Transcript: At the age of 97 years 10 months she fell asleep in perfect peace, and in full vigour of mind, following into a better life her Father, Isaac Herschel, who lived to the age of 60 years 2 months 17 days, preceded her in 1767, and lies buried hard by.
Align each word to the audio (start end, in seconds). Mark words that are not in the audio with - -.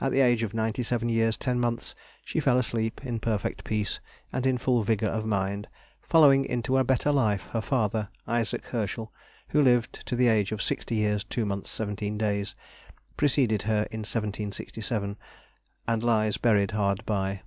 At 0.00 0.10
the 0.10 0.18
age 0.18 0.42
of 0.42 0.52
97 0.54 1.08
years 1.08 1.36
10 1.36 1.60
months 1.60 1.94
she 2.24 2.40
fell 2.40 2.58
asleep 2.58 3.00
in 3.06 3.20
perfect 3.20 3.62
peace, 3.62 4.00
and 4.32 4.44
in 4.44 4.58
full 4.58 4.82
vigour 4.82 5.08
of 5.10 5.24
mind, 5.24 5.68
following 6.00 6.44
into 6.44 6.78
a 6.78 6.82
better 6.82 7.12
life 7.12 7.42
her 7.52 7.60
Father, 7.60 8.08
Isaac 8.26 8.64
Herschel, 8.66 9.12
who 9.50 9.62
lived 9.62 10.04
to 10.08 10.16
the 10.16 10.26
age 10.26 10.50
of 10.50 10.60
60 10.60 10.96
years 10.96 11.22
2 11.22 11.46
months 11.46 11.70
17 11.70 12.18
days, 12.18 12.56
preceded 13.16 13.62
her 13.62 13.82
in 13.92 14.00
1767, 14.00 15.16
and 15.86 16.02
lies 16.02 16.38
buried 16.38 16.72
hard 16.72 17.06
by. 17.06 17.42